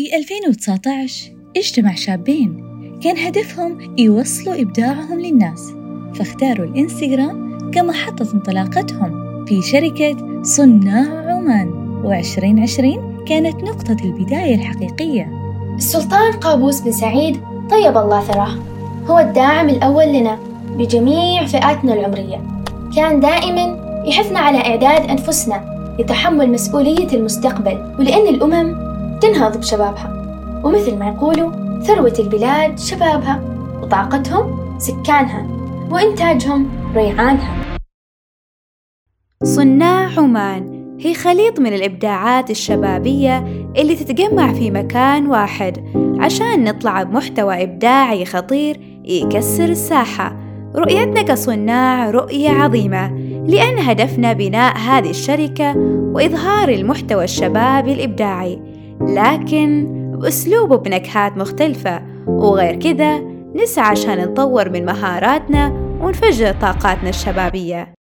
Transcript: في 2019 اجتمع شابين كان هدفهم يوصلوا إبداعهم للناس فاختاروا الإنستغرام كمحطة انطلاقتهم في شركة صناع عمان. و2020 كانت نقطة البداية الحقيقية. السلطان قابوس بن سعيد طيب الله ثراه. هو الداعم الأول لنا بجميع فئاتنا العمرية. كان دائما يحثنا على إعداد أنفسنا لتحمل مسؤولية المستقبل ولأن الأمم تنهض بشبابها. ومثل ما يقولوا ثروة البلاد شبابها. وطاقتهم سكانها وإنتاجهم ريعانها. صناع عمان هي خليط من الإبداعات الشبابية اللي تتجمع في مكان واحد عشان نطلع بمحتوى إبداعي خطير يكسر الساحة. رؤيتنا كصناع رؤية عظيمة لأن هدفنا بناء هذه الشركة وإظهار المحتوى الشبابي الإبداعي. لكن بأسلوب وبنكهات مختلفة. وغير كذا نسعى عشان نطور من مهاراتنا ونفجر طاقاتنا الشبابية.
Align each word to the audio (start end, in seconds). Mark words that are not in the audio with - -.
في 0.00 0.16
2019 0.16 1.32
اجتمع 1.56 1.94
شابين 1.94 2.64
كان 3.02 3.18
هدفهم 3.18 3.98
يوصلوا 3.98 4.60
إبداعهم 4.60 5.20
للناس 5.20 5.72
فاختاروا 6.14 6.66
الإنستغرام 6.66 7.70
كمحطة 7.70 8.34
انطلاقتهم 8.34 9.44
في 9.44 9.62
شركة 9.62 10.42
صناع 10.42 11.32
عمان. 11.32 11.70
و2020 12.04 13.24
كانت 13.28 13.62
نقطة 13.62 13.96
البداية 14.04 14.54
الحقيقية. 14.54 15.32
السلطان 15.76 16.32
قابوس 16.32 16.80
بن 16.80 16.92
سعيد 16.92 17.40
طيب 17.70 17.98
الله 17.98 18.20
ثراه. 18.24 18.54
هو 19.06 19.18
الداعم 19.18 19.68
الأول 19.68 20.12
لنا 20.12 20.38
بجميع 20.78 21.46
فئاتنا 21.46 21.94
العمرية. 21.94 22.42
كان 22.96 23.20
دائما 23.20 23.76
يحثنا 24.06 24.38
على 24.38 24.58
إعداد 24.58 25.10
أنفسنا 25.10 25.64
لتحمل 25.98 26.50
مسؤولية 26.50 27.08
المستقبل 27.12 27.94
ولأن 27.98 28.34
الأمم 28.34 28.89
تنهض 29.20 29.58
بشبابها. 29.58 30.12
ومثل 30.64 30.98
ما 30.98 31.08
يقولوا 31.08 31.80
ثروة 31.82 32.14
البلاد 32.18 32.78
شبابها. 32.78 33.40
وطاقتهم 33.82 34.78
سكانها 34.78 35.46
وإنتاجهم 35.90 36.68
ريعانها. 36.94 37.76
صناع 39.44 40.08
عمان 40.18 40.80
هي 41.00 41.14
خليط 41.14 41.60
من 41.60 41.72
الإبداعات 41.74 42.50
الشبابية 42.50 43.38
اللي 43.76 43.94
تتجمع 43.94 44.52
في 44.52 44.70
مكان 44.70 45.26
واحد 45.26 45.84
عشان 46.20 46.64
نطلع 46.64 47.02
بمحتوى 47.02 47.62
إبداعي 47.62 48.24
خطير 48.24 48.80
يكسر 49.04 49.64
الساحة. 49.64 50.36
رؤيتنا 50.76 51.22
كصناع 51.22 52.10
رؤية 52.10 52.50
عظيمة 52.50 53.08
لأن 53.48 53.78
هدفنا 53.78 54.32
بناء 54.32 54.76
هذه 54.78 55.10
الشركة 55.10 55.74
وإظهار 56.14 56.68
المحتوى 56.68 57.24
الشبابي 57.24 57.92
الإبداعي. 57.92 58.69
لكن 59.00 59.86
بأسلوب 60.16 60.70
وبنكهات 60.70 61.36
مختلفة. 61.36 62.02
وغير 62.26 62.76
كذا 62.76 63.20
نسعى 63.54 63.86
عشان 63.86 64.18
نطور 64.18 64.70
من 64.70 64.84
مهاراتنا 64.84 65.68
ونفجر 66.02 66.52
طاقاتنا 66.52 67.08
الشبابية. 67.08 67.94